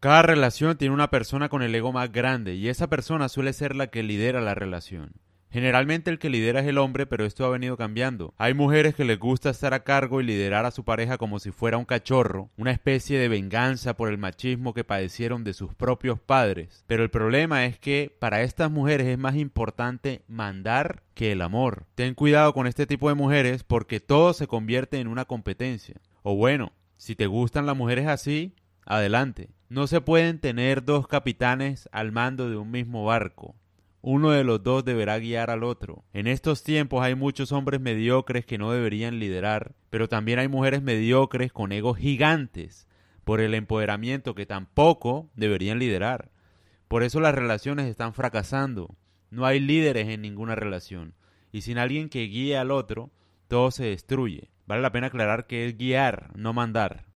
[0.00, 3.74] Cada relación tiene una persona con el ego más grande y esa persona suele ser
[3.74, 5.10] la que lidera la relación.
[5.50, 8.32] Generalmente el que lidera es el hombre, pero esto ha venido cambiando.
[8.38, 11.50] Hay mujeres que les gusta estar a cargo y liderar a su pareja como si
[11.50, 16.20] fuera un cachorro, una especie de venganza por el machismo que padecieron de sus propios
[16.20, 16.84] padres.
[16.86, 21.86] Pero el problema es que para estas mujeres es más importante mandar que el amor.
[21.96, 25.96] Ten cuidado con este tipo de mujeres porque todo se convierte en una competencia.
[26.22, 28.54] O bueno, si te gustan las mujeres así,
[28.88, 29.50] adelante.
[29.68, 33.54] No se pueden tener dos capitanes al mando de un mismo barco.
[34.00, 36.04] Uno de los dos deberá guiar al otro.
[36.14, 40.82] En estos tiempos hay muchos hombres mediocres que no deberían liderar, pero también hay mujeres
[40.82, 42.88] mediocres con egos gigantes
[43.24, 46.30] por el empoderamiento que tampoco deberían liderar.
[46.88, 48.96] Por eso las relaciones están fracasando.
[49.30, 51.12] No hay líderes en ninguna relación.
[51.52, 53.10] Y sin alguien que guíe al otro,
[53.48, 54.48] todo se destruye.
[54.66, 57.04] Vale la pena aclarar que es guiar, no mandar.